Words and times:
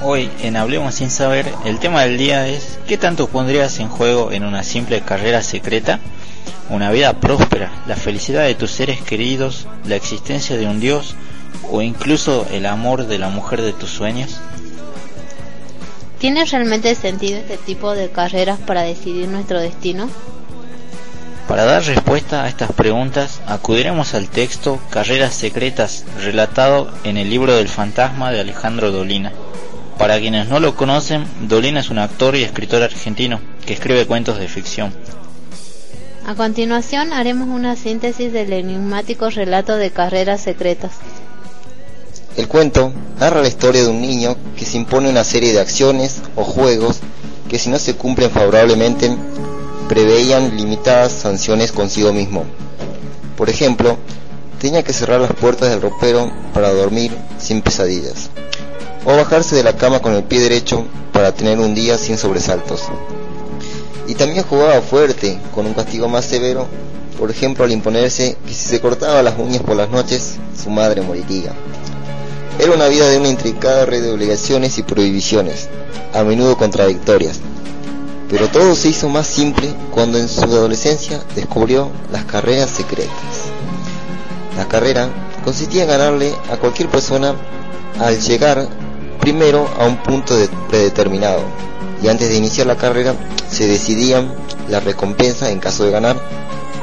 Hoy 0.00 0.30
en 0.42 0.56
Hablemos 0.56 0.94
sin 0.94 1.10
saber, 1.10 1.52
el 1.64 1.80
tema 1.80 2.02
del 2.02 2.18
día 2.18 2.46
es 2.46 2.78
¿qué 2.86 2.96
tanto 2.96 3.26
pondrías 3.26 3.80
en 3.80 3.88
juego 3.88 4.30
en 4.30 4.44
una 4.44 4.62
simple 4.62 5.00
carrera 5.00 5.42
secreta? 5.42 5.98
Una 6.70 6.92
vida 6.92 7.14
próspera, 7.14 7.72
la 7.88 7.96
felicidad 7.96 8.44
de 8.44 8.54
tus 8.54 8.70
seres 8.70 9.02
queridos, 9.02 9.66
la 9.84 9.96
existencia 9.96 10.56
de 10.56 10.66
un 10.66 10.78
Dios 10.78 11.16
o 11.72 11.82
incluso 11.82 12.46
el 12.52 12.66
amor 12.66 13.08
de 13.08 13.18
la 13.18 13.28
mujer 13.28 13.60
de 13.60 13.72
tus 13.72 13.90
sueños? 13.90 14.38
¿Tiene 16.20 16.44
realmente 16.44 16.94
sentido 16.94 17.38
este 17.38 17.56
tipo 17.56 17.92
de 17.92 18.08
carreras 18.10 18.60
para 18.60 18.82
decidir 18.82 19.26
nuestro 19.28 19.60
destino? 19.60 20.08
Para 21.48 21.64
dar 21.64 21.82
respuesta 21.82 22.44
a 22.44 22.48
estas 22.48 22.70
preguntas, 22.70 23.40
acudiremos 23.48 24.14
al 24.14 24.28
texto 24.28 24.78
Carreras 24.90 25.34
Secretas, 25.34 26.04
relatado 26.22 26.88
en 27.02 27.16
el 27.16 27.30
libro 27.30 27.56
del 27.56 27.68
fantasma 27.68 28.30
de 28.30 28.40
Alejandro 28.40 28.92
Dolina. 28.92 29.32
Para 29.98 30.20
quienes 30.20 30.48
no 30.48 30.60
lo 30.60 30.76
conocen, 30.76 31.26
Dolina 31.48 31.80
es 31.80 31.90
un 31.90 31.98
actor 31.98 32.36
y 32.36 32.44
escritor 32.44 32.82
argentino 32.82 33.40
que 33.66 33.74
escribe 33.74 34.06
cuentos 34.06 34.38
de 34.38 34.46
ficción. 34.46 34.92
A 36.24 36.34
continuación 36.34 37.12
haremos 37.12 37.48
una 37.48 37.74
síntesis 37.74 38.32
del 38.32 38.52
enigmático 38.52 39.28
relato 39.28 39.76
de 39.76 39.90
Carreras 39.90 40.40
Secretas. 40.42 40.92
El 42.36 42.46
cuento 42.46 42.92
narra 43.18 43.42
la 43.42 43.48
historia 43.48 43.82
de 43.82 43.88
un 43.88 44.00
niño 44.00 44.36
que 44.56 44.64
se 44.64 44.76
impone 44.76 45.10
una 45.10 45.24
serie 45.24 45.52
de 45.52 45.60
acciones 45.60 46.22
o 46.36 46.44
juegos 46.44 47.00
que 47.48 47.58
si 47.58 47.68
no 47.68 47.78
se 47.80 47.96
cumplen 47.96 48.30
favorablemente 48.30 49.16
preveían 49.88 50.56
limitadas 50.56 51.10
sanciones 51.10 51.72
consigo 51.72 52.12
mismo. 52.12 52.44
Por 53.36 53.50
ejemplo, 53.50 53.96
tenía 54.60 54.84
que 54.84 54.92
cerrar 54.92 55.20
las 55.20 55.32
puertas 55.32 55.70
del 55.70 55.82
ropero 55.82 56.30
para 56.54 56.72
dormir 56.72 57.10
sin 57.38 57.62
pesadillas, 57.62 58.27
o 59.08 59.16
bajarse 59.16 59.56
de 59.56 59.62
la 59.62 59.74
cama 59.74 60.00
con 60.00 60.12
el 60.12 60.22
pie 60.22 60.38
derecho 60.38 60.84
para 61.14 61.32
tener 61.32 61.58
un 61.58 61.74
día 61.74 61.96
sin 61.96 62.18
sobresaltos. 62.18 62.82
Y 64.06 64.14
también 64.14 64.44
jugaba 64.44 64.82
fuerte, 64.82 65.40
con 65.54 65.64
un 65.64 65.72
castigo 65.72 66.08
más 66.08 66.26
severo, 66.26 66.66
por 67.18 67.30
ejemplo 67.30 67.64
al 67.64 67.72
imponerse 67.72 68.36
que 68.46 68.52
si 68.52 68.68
se 68.68 68.80
cortaba 68.82 69.22
las 69.22 69.38
uñas 69.38 69.62
por 69.62 69.76
las 69.76 69.88
noches, 69.88 70.34
su 70.62 70.68
madre 70.68 71.00
moriría. 71.00 71.52
Era 72.58 72.72
una 72.74 72.86
vida 72.88 73.08
de 73.08 73.16
una 73.16 73.28
intricada 73.28 73.86
red 73.86 74.02
de 74.02 74.12
obligaciones 74.12 74.76
y 74.76 74.82
prohibiciones, 74.82 75.70
a 76.12 76.22
menudo 76.22 76.58
contradictorias. 76.58 77.40
Pero 78.28 78.48
todo 78.48 78.74
se 78.74 78.90
hizo 78.90 79.08
más 79.08 79.26
simple 79.26 79.72
cuando 79.90 80.18
en 80.18 80.28
su 80.28 80.42
adolescencia 80.42 81.22
descubrió 81.34 81.90
las 82.12 82.26
carreras 82.26 82.68
secretas. 82.68 83.08
La 84.58 84.68
carrera 84.68 85.08
consistía 85.44 85.84
en 85.84 85.88
ganarle 85.88 86.34
a 86.52 86.58
cualquier 86.58 86.90
persona 86.90 87.34
al 87.98 88.20
llegar 88.20 88.68
primero 89.20 89.68
a 89.78 89.86
un 89.86 89.96
punto 89.98 90.34
predeterminado 90.68 91.42
y 92.02 92.08
antes 92.08 92.28
de 92.28 92.36
iniciar 92.36 92.66
la 92.66 92.76
carrera 92.76 93.14
se 93.48 93.66
decidían 93.66 94.32
la 94.68 94.80
recompensa 94.80 95.50
en 95.50 95.58
caso 95.58 95.84
de 95.84 95.90
ganar 95.90 96.16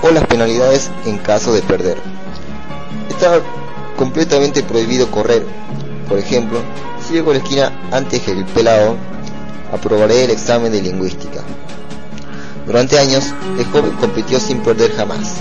o 0.01 0.11
las 0.11 0.25
penalidades 0.25 0.89
en 1.05 1.17
caso 1.17 1.53
de 1.53 1.61
perder. 1.61 1.97
Estaba 3.09 3.39
completamente 3.97 4.63
prohibido 4.63 5.09
correr. 5.09 5.45
Por 6.07 6.19
ejemplo, 6.19 6.59
si 7.05 7.13
llego 7.13 7.31
a 7.31 7.35
la 7.35 7.39
esquina 7.39 7.71
antes 7.91 8.21
que 8.21 8.31
el 8.31 8.45
pelado, 8.45 8.95
aprobaré 9.71 10.25
el 10.25 10.31
examen 10.31 10.71
de 10.71 10.81
lingüística. 10.81 11.41
Durante 12.65 12.99
años, 12.99 13.25
el 13.57 13.65
joven 13.65 13.91
compitió 13.99 14.39
sin 14.39 14.59
perder 14.61 14.91
jamás, 14.95 15.35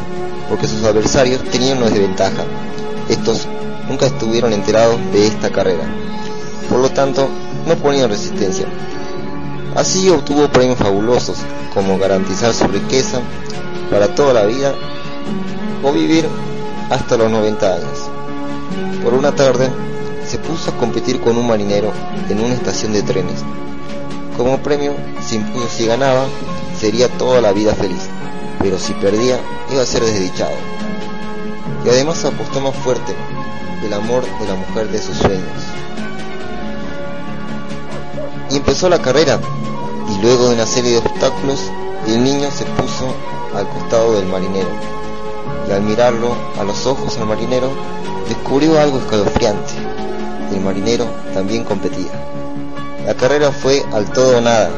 porque 0.49 0.69
sus 0.69 0.85
adversarios 0.85 1.43
tenían 1.45 1.79
una 1.79 1.89
desventaja. 1.89 2.45
Estos 3.09 3.47
nunca 3.89 4.07
estuvieron 4.07 4.53
enterados 4.53 4.99
de 5.13 5.27
esta 5.27 5.51
carrera. 5.51 5.85
Por 6.69 6.81
lo 6.81 6.91
tanto, 6.91 7.29
no 7.67 7.77
ponían 7.77 8.09
resistencia. 8.09 8.67
Así 9.75 10.09
obtuvo 10.09 10.49
premios 10.49 10.79
fabulosos, 10.79 11.39
como 11.73 11.99
garantizar 11.99 12.55
su 12.55 12.67
riqueza 12.69 13.21
para 13.91 14.15
toda 14.15 14.33
la 14.33 14.45
vida 14.45 14.73
o 15.83 15.93
vivir 15.93 16.27
hasta 16.91 17.17
los 17.17 17.31
90 17.31 17.75
años. 17.75 18.11
Por 19.03 19.15
una 19.15 19.35
tarde, 19.35 19.69
se 20.27 20.39
puso 20.39 20.71
a 20.71 20.77
competir 20.77 21.21
con 21.21 21.37
un 21.37 21.47
marinero 21.47 21.93
en 22.29 22.41
una 22.41 22.55
estación 22.55 22.93
de 22.93 23.03
trenes. 23.03 23.43
Como 24.37 24.59
premio, 24.59 24.95
si 25.21 25.87
ganaba, 25.87 26.25
sería 26.81 27.09
toda 27.09 27.41
la 27.41 27.53
vida 27.53 27.75
feliz, 27.75 28.09
pero 28.61 28.79
si 28.79 28.93
perdía, 28.95 29.39
iba 29.73 29.83
a 29.83 29.87
ser 29.87 30.03
desdichado. 30.03 30.55
Y 31.85 31.89
además 31.89 32.25
apostó 32.25 32.61
más 32.61 32.75
fuerte 32.77 33.15
el 33.85 33.93
amor 33.93 34.23
de 34.23 34.49
la 34.49 34.55
mujer 34.55 34.89
de 34.89 34.99
sus 34.99 35.17
sueños. 35.19 35.74
Empezó 38.55 38.89
la 38.89 39.03
carrera, 39.03 39.41
y 40.09 40.23
luego 40.23 40.49
de 40.49 40.55
una 40.55 40.65
serie 40.65 40.93
de 40.93 40.99
obstáculos, 40.99 41.59
el 42.07 42.23
niño 42.23 42.49
se 42.53 42.65
puso 42.65 43.13
al 43.53 43.69
costado 43.69 44.15
del 44.15 44.27
marinero. 44.27 44.69
Y 45.69 45.73
al 45.73 45.83
mirarlo 45.83 46.37
a 46.59 46.63
los 46.63 46.87
ojos 46.87 47.19
al 47.19 47.27
marinero, 47.27 47.69
descubrió 48.29 48.81
algo 48.81 48.99
escalofriante. 48.99 49.73
El 50.53 50.61
marinero 50.61 51.05
también 51.35 51.65
competía. 51.65 52.13
La 53.05 53.15
carrera 53.15 53.51
fue 53.51 53.85
al 53.93 54.11
todo 54.13 54.41
nada. 54.41 54.71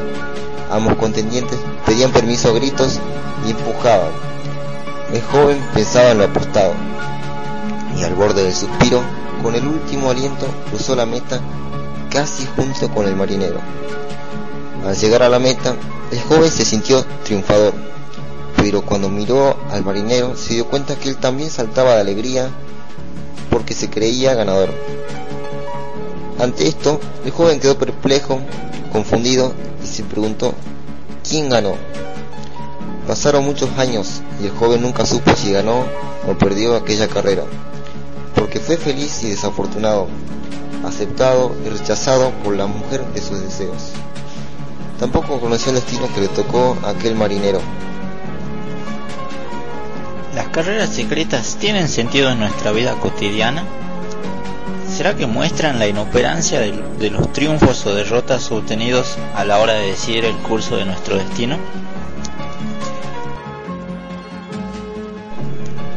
Ambos 0.71 0.95
contendientes 0.95 1.59
pedían 1.85 2.11
permiso 2.11 2.49
a 2.49 2.53
gritos 2.53 2.99
y 3.45 3.51
empujaban. 3.51 4.09
El 5.13 5.21
joven 5.21 5.63
pensaba 5.75 6.09
en 6.09 6.17
lo 6.17 6.23
apostado 6.25 6.73
y 7.95 8.03
al 8.03 8.15
borde 8.15 8.43
del 8.43 8.53
suspiro, 8.53 9.01
con 9.43 9.53
el 9.53 9.67
último 9.67 10.09
aliento, 10.09 10.47
cruzó 10.69 10.95
la 10.95 11.05
meta 11.05 11.39
casi 12.17 12.47
junto 12.55 12.89
con 12.89 13.05
el 13.05 13.15
marinero. 13.15 13.59
Al 14.83 14.95
llegar 14.95 15.21
a 15.21 15.29
la 15.29 15.37
meta, 15.37 15.75
el 16.11 16.19
joven 16.21 16.49
se 16.49 16.65
sintió 16.65 17.05
triunfador, 17.23 17.75
pero 18.55 18.81
cuando 18.81 19.07
miró 19.07 19.55
al 19.69 19.85
marinero 19.85 20.35
se 20.35 20.55
dio 20.55 20.65
cuenta 20.67 20.95
que 20.95 21.09
él 21.09 21.17
también 21.17 21.51
saltaba 21.51 21.93
de 21.93 22.01
alegría 22.01 22.49
porque 23.51 23.75
se 23.75 23.91
creía 23.91 24.33
ganador. 24.33 24.69
Ante 26.39 26.67
esto, 26.67 26.99
el 27.23 27.29
joven 27.29 27.59
quedó 27.59 27.77
perplejo, 27.77 28.39
confundido 28.91 29.53
y 29.83 29.85
se 29.85 30.01
preguntó, 30.01 30.55
¿quién 31.23 31.49
ganó? 31.49 31.75
Pasaron 33.05 33.45
muchos 33.45 33.69
años 33.77 34.23
y 34.41 34.45
el 34.45 34.51
joven 34.53 34.81
nunca 34.81 35.05
supo 35.05 35.35
si 35.35 35.51
ganó 35.51 35.85
o 36.27 36.33
perdió 36.35 36.75
aquella 36.75 37.07
carrera, 37.07 37.43
porque 38.33 38.59
fue 38.59 38.75
feliz 38.75 39.23
y 39.23 39.29
desafortunado, 39.29 40.07
aceptado 40.85 41.55
y 41.65 41.69
rechazado 41.69 42.31
por 42.43 42.55
la 42.55 42.67
mujer 42.67 43.05
de 43.13 43.21
sus 43.21 43.41
deseos. 43.41 43.91
Tampoco 44.99 45.39
conoció 45.39 45.69
el 45.69 45.75
destino 45.75 46.07
que 46.13 46.21
le 46.21 46.27
tocó 46.27 46.77
a 46.83 46.89
aquel 46.89 47.15
marinero. 47.15 47.61
¿Las 50.33 50.47
carreras 50.47 50.89
secretas 50.89 51.57
tienen 51.59 51.87
sentido 51.87 52.29
en 52.29 52.39
nuestra 52.39 52.71
vida 52.71 52.93
cotidiana? 52.95 53.63
¿Será 54.87 55.15
que 55.15 55.27
muestran 55.27 55.77
la 55.77 55.87
inoperancia 55.87 56.59
de, 56.59 57.09
los 57.11 57.31
triunfos 57.31 57.85
o 57.85 57.93
derrotas 57.93 58.51
obtenidos 58.51 59.17
a 59.35 59.43
la 59.45 59.59
hora 59.59 59.73
de 59.73 59.87
decidir 59.87 60.25
el 60.25 60.35
curso 60.37 60.77
de 60.77 60.85
nuestro 60.85 61.17
destino? 61.17 61.57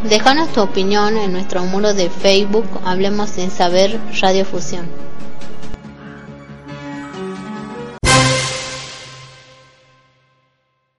Déjanos 0.08 0.48
tu 0.54 0.62
opinión 0.62 1.18
en 1.18 1.32
nuestro 1.32 1.62
muro 1.66 1.92
de 1.92 2.08
Facebook 2.08 2.64
Hablemos 2.86 3.28
sin 3.28 3.50
saber 3.50 4.00
Radio 4.22 4.46
Fusión. 4.46 4.86